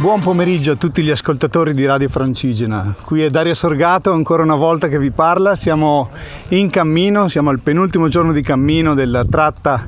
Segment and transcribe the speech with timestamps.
[0.00, 2.94] Buon pomeriggio a tutti gli ascoltatori di Radio Francigena.
[3.04, 5.54] Qui è Dario Sorgato ancora una volta che vi parla.
[5.54, 6.08] Siamo
[6.48, 9.86] in cammino, siamo al penultimo giorno di cammino della tratta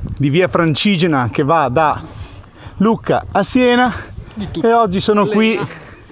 [0.00, 2.00] di Via Francigena che va da
[2.78, 3.92] Lucca a Siena
[4.62, 5.60] e oggi sono qui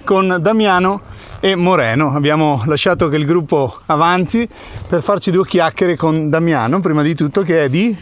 [0.03, 1.01] con Damiano
[1.39, 2.13] e Moreno.
[2.13, 4.47] Abbiamo lasciato che il gruppo avanti
[4.87, 7.97] per farci due chiacchiere con Damiano, prima di tutto che è di...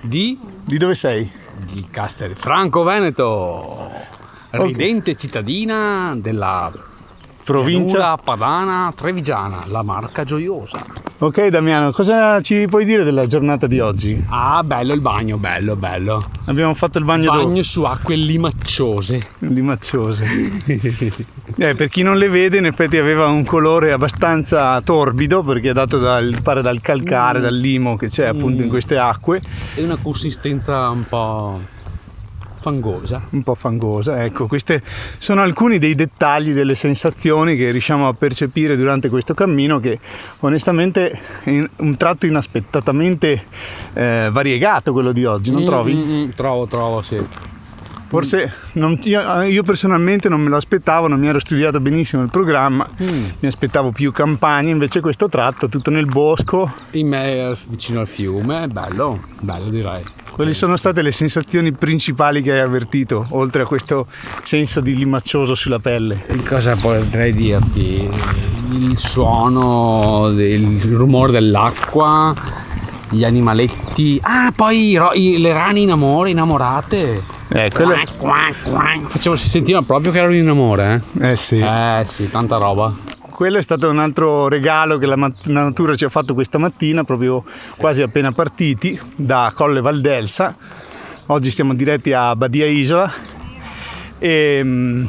[0.00, 0.38] Di?
[0.64, 1.30] Di dove sei?
[1.70, 3.90] Di Castel Franco Veneto,
[4.50, 6.70] ridente cittadina della
[7.42, 8.16] Provincia?
[8.16, 10.84] padana trevigiana, la marca gioiosa.
[11.18, 14.22] Ok Damiano, cosa ci puoi dire della giornata di oggi?
[14.28, 16.30] Ah, bello il bagno, bello, bello.
[16.46, 19.26] Abbiamo fatto il bagno, Bagno su acque limacciose.
[19.38, 20.24] di Macciose.
[21.56, 25.72] Eh, per chi non le vede, in effetti aveva un colore abbastanza torbido perché è
[25.72, 29.42] dato dal, pare dal calcare, dal limo che c'è appunto in queste acque,
[29.74, 31.60] E una consistenza un po'
[32.60, 33.26] fangosa.
[33.30, 34.22] un po' fangosa.
[34.22, 34.80] Ecco, questi
[35.18, 39.98] sono alcuni dei dettagli, delle sensazioni che riusciamo a percepire durante questo cammino che
[40.40, 41.10] onestamente
[41.42, 43.44] è un tratto inaspettatamente
[43.94, 45.94] eh, variegato quello di oggi, non trovi?
[45.94, 47.18] Mm, mm, mm, trovo, trovo, sì.
[48.10, 52.28] Forse non- io, io personalmente non me lo aspettavo, non mi ero studiato benissimo il
[52.30, 53.06] programma, Mm.
[53.38, 56.72] mi aspettavo più campagne, invece questo tratto tutto nel bosco.
[56.92, 60.02] In me vicino al fiume, bello, bello direi.
[60.40, 64.06] Quali sono state le sensazioni principali che hai avvertito, oltre a questo
[64.42, 66.24] senso di limaccioso sulla pelle?
[66.48, 68.08] Cosa potrei dirti?
[68.70, 72.34] Il suono, il rumore dell'acqua,
[73.10, 74.18] gli animaletti.
[74.22, 77.22] Ah, poi ro- le rane in amore, innamorate.
[77.48, 77.96] Eh, quello...
[79.08, 81.58] Facevo, si sentiva proprio che erano in amore, eh sì.
[81.58, 82.00] eh?
[82.00, 82.90] Eh sì, tanta roba.
[83.40, 86.58] Quello è stato un altro regalo che la, mat- la natura ci ha fatto questa
[86.58, 87.42] mattina, proprio
[87.78, 90.54] quasi appena partiti da Colle Valdelsa.
[91.24, 93.10] Oggi siamo diretti a Badia Isola.
[94.18, 95.06] E,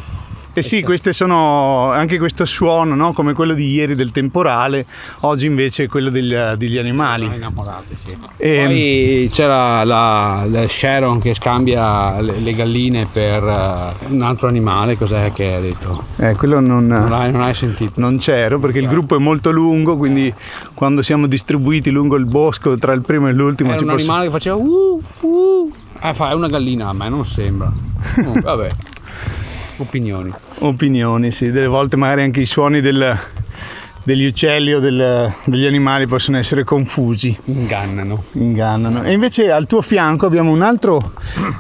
[0.52, 3.14] mm, e sì, queste sono anche questo suono, no?
[3.14, 4.86] come quello di ieri del temporale,
[5.22, 7.24] oggi invece è quello degli, degli animali.
[7.24, 8.18] Erano innamorate, sì.
[8.38, 14.48] E- Poi c'era la, la Sharon che scambia le, le galline per eh, un altro
[14.48, 16.04] animale, cos'è che ha detto?
[16.18, 18.00] Eh, quello non, Non hai, non hai sentito?
[18.00, 20.34] non c'ero perché il gruppo è molto lungo, quindi
[20.74, 24.04] quando siamo distribuiti lungo il bosco tra il primo e l'ultimo Era ci un possi-
[24.10, 25.74] animale che faceva uh, uh.
[26.04, 27.72] Eh, fa, è una gallina, a me non sembra.
[28.26, 28.70] Oh, vabbè.
[29.78, 30.32] Opinioni.
[30.60, 33.18] opinioni, sì, delle volte magari anche i suoni del-
[34.04, 38.24] degli uccelli o del- degli animali possono essere confusi, Ingannano.
[38.34, 39.04] ingannano.
[39.04, 41.14] E invece al tuo fianco abbiamo un altro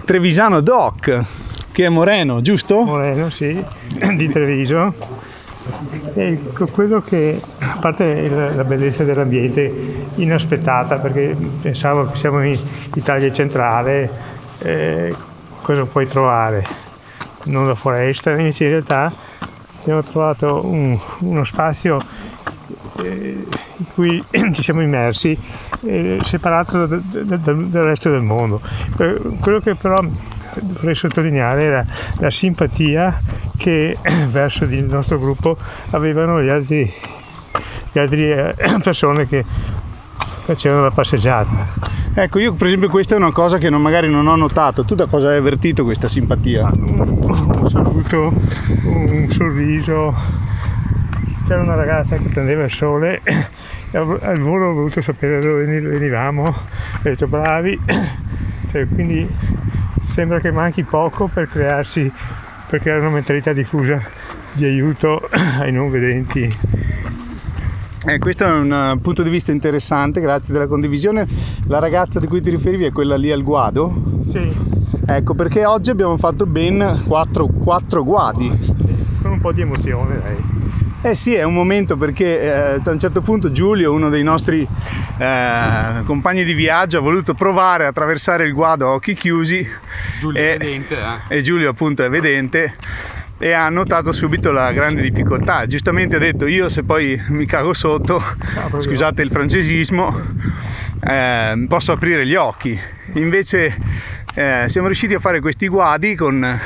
[0.05, 1.23] trevisano doc,
[1.71, 2.81] che è Moreno, giusto?
[2.83, 3.63] Moreno, sì,
[4.15, 4.93] di Treviso.
[6.15, 6.39] E
[6.71, 9.71] quello che, a parte la bellezza dell'ambiente,
[10.15, 12.57] inaspettata, perché pensavo che siamo in
[12.95, 14.09] Italia centrale,
[14.59, 15.15] eh,
[15.61, 16.89] cosa puoi trovare?
[17.45, 19.11] Non la foresta, in realtà
[19.81, 21.99] abbiamo trovato un- uno spazio
[23.01, 23.45] eh,
[23.77, 25.37] in cui ci siamo immersi,
[25.85, 28.61] eh, separato da- da- da- dal resto del mondo.
[28.99, 29.97] Eh, Quello che però
[30.59, 31.85] vorrei sottolineare era
[32.19, 33.19] la simpatia
[33.57, 33.97] che
[34.29, 35.57] verso il nostro gruppo
[35.91, 36.91] avevano gli altri,
[37.91, 38.53] gli altri eh,
[38.83, 39.43] persone che
[40.43, 41.99] facevano la passeggiata.
[42.13, 44.83] Ecco, io per esempio questa è una cosa che non- magari non ho notato.
[44.83, 46.69] Tu da cosa hai avvertito questa simpatia?
[46.75, 48.33] un saluto,
[48.83, 50.13] un sorriso.
[51.47, 55.65] C'era una ragazza che prendeva il sole e al volo ho voluto sapere da dove
[55.65, 56.43] veni- venivamo.
[56.47, 56.55] Ho
[57.01, 57.79] detto bravi.
[58.71, 59.27] Cioè, quindi
[60.01, 62.11] sembra che manchi poco per crearsi,
[62.69, 64.01] per creare una mentalità diffusa
[64.53, 66.49] di aiuto ai non vedenti.
[68.03, 71.27] Eh, questo è un eh, punto di vista interessante, grazie della condivisione.
[71.67, 74.03] La ragazza di cui ti riferivi è quella lì al guado?
[74.25, 78.49] Sì, Ecco, perché oggi abbiamo fatto ben quattro, quattro guadi.
[79.21, 80.37] con un po' di emozione lei.
[81.03, 84.65] Eh sì, è un momento perché eh, a un certo punto Giulio, uno dei nostri
[85.17, 89.67] eh, compagni di viaggio, ha voluto provare a attraversare il guado a occhi chiusi
[90.19, 90.95] Giulio E- è vedente,
[91.27, 91.37] eh.
[91.37, 92.75] e Giulio appunto è vedente
[93.41, 95.65] e ha notato subito la grande difficoltà.
[95.65, 98.21] Giustamente ha detto io se poi mi cago sotto,
[98.77, 100.15] scusate il francesismo,
[101.03, 102.79] eh, posso aprire gli occhi.
[103.13, 103.75] Invece
[104.35, 106.59] eh, siamo riusciti a fare questi guadi con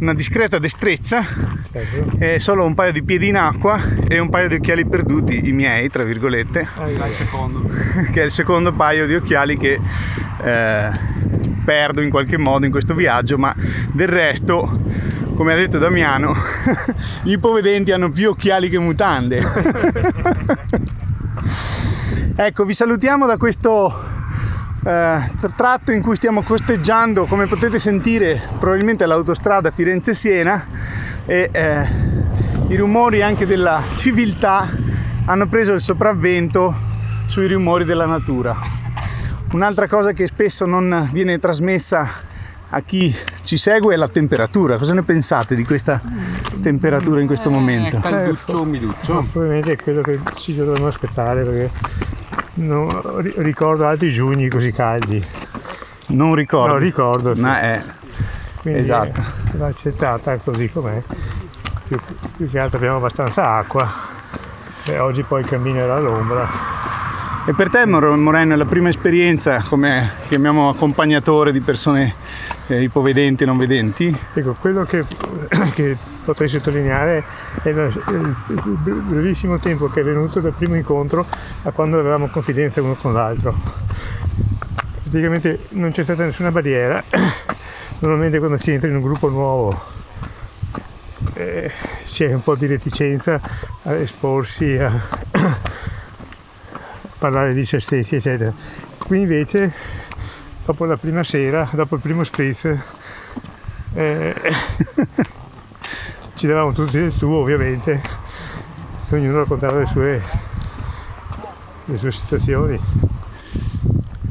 [0.00, 1.24] una discreta destrezza
[2.18, 5.52] e solo un paio di piedi in acqua e un paio di occhiali perduti, i
[5.52, 6.66] miei, tra virgolette,
[7.12, 7.70] secondo.
[8.12, 9.78] che è il secondo paio di occhiali che
[10.42, 10.90] eh,
[11.64, 13.54] perdo in qualche modo in questo viaggio, ma
[13.92, 14.70] del resto,
[15.34, 16.34] come ha detto Damiano,
[17.22, 19.42] gli ipovedenti hanno più occhiali che mutande.
[22.36, 23.92] ecco, vi salutiamo da questo
[24.84, 25.18] eh,
[25.56, 30.66] tratto in cui stiamo costeggiando, come potete sentire, probabilmente l'autostrada Firenze-Siena
[31.26, 31.88] e eh,
[32.68, 34.68] i rumori anche della civiltà
[35.26, 36.74] hanno preso il sopravvento
[37.26, 38.54] sui rumori della natura.
[39.52, 42.32] Un'altra cosa che spesso non viene trasmessa
[42.74, 44.76] a chi ci segue è la temperatura.
[44.76, 46.00] Cosa ne pensate di questa
[46.60, 47.98] temperatura in questo momento?
[47.98, 49.24] Eh, calduccio, umiduccio.
[49.30, 51.70] Probabilmente è quello che ci dovremmo aspettare perché
[52.54, 55.24] non ricordo altri giugni così caldi.
[56.08, 56.72] Non ricordo.
[56.72, 57.34] No, ricordo.
[57.34, 57.40] Sì.
[57.40, 57.82] Ma è...
[58.60, 59.22] Quindi esatto.
[59.52, 61.00] Va accettata così com'è.
[61.86, 61.98] Più,
[62.36, 64.12] più che altro abbiamo abbastanza acqua.
[64.86, 66.73] E oggi poi il cammino era all'ombra.
[67.46, 72.14] E per te Moreno è la prima esperienza come chiamiamo accompagnatore di persone
[72.68, 74.16] eh, ipovedenti e non vedenti?
[74.32, 75.04] Ecco, quello che,
[75.74, 75.94] che
[76.24, 77.22] potrei sottolineare
[77.62, 78.36] è il
[79.02, 81.26] brevissimo tempo che è venuto dal primo incontro
[81.64, 83.54] a quando avevamo confidenza uno con l'altro.
[85.02, 87.04] Praticamente non c'è stata nessuna barriera,
[88.00, 89.92] normalmente quando si entra in un gruppo nuovo
[91.34, 91.70] eh,
[92.04, 93.40] si ha un po' di reticenza
[93.82, 94.92] a esporsi a
[97.24, 98.52] parlare di se stessi, eccetera.
[98.98, 99.72] Qui invece,
[100.66, 102.66] dopo la prima sera, dopo il primo spritz,
[103.94, 104.34] eh,
[106.34, 107.98] ci davamo tutti del tuo ovviamente,
[109.08, 110.22] ognuno raccontava le sue,
[111.86, 112.78] le sue situazioni.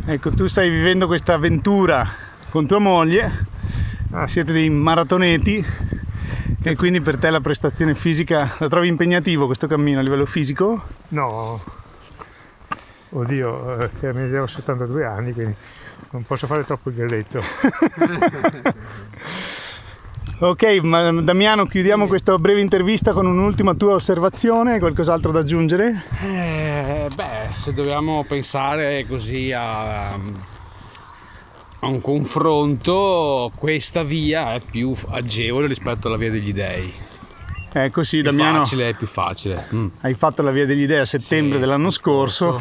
[0.06, 2.08] Ecco, tu stai vivendo questa avventura
[2.52, 3.48] con tua moglie,
[4.12, 4.28] ah.
[4.28, 5.66] siete dei maratoneti
[6.62, 10.84] e quindi per te la prestazione fisica la trovi impegnativo questo cammino a livello fisico?
[11.08, 11.73] No,
[13.14, 15.56] oddio, eh, mi ho 72 anni, quindi
[16.12, 17.42] non posso fare troppo il galletto.
[20.40, 26.04] ok, ma Damiano, chiudiamo questa breve intervista con un'ultima tua osservazione, qualcos'altro da aggiungere?
[26.24, 30.20] Eh, beh, se dobbiamo pensare così a, a
[31.82, 36.94] un confronto, questa via è più agevole rispetto alla via degli dei.
[37.76, 38.60] Ecco sì, più Damiano.
[38.60, 39.68] Facile, è più facile.
[39.74, 39.88] Mm.
[40.02, 42.60] Hai fatto la via degli dei a settembre sì, dell'anno scorso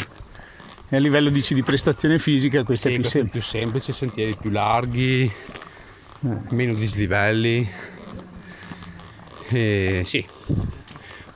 [0.92, 3.40] e a livello dici, di prestazione fisica questo sì, è più, questo sem- è più
[3.40, 6.36] semplice, sentieri più larghi, eh.
[6.50, 7.66] meno dislivelli,
[9.48, 10.22] e sì,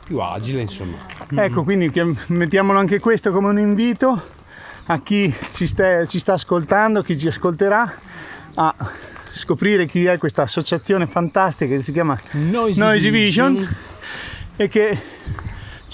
[0.05, 0.99] più agile insomma.
[1.35, 1.91] Ecco, quindi
[2.26, 4.23] mettiamolo anche questo come un invito
[4.88, 8.00] a chi ci, sta, ci sta ascoltando, chi ci ascolterà,
[8.56, 8.75] a
[9.31, 13.55] scoprire chi è questa associazione fantastica che si chiama Noisy, Noisy Vision.
[13.55, 13.76] Vision
[14.56, 14.99] e che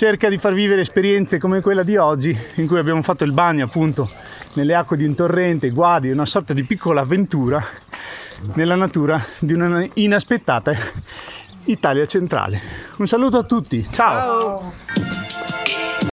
[0.02, 3.66] cerca di far vivere esperienze come quella di oggi, in cui abbiamo fatto il bagno
[3.66, 4.10] appunto
[4.54, 7.64] nelle acque di un torrente, guadi, una sorta di piccola avventura
[8.54, 10.74] nella natura di una inaspettata
[11.66, 12.60] Italia centrale.
[12.96, 14.72] Un saluto a tutti, ciao.
[14.90, 15.31] ciao.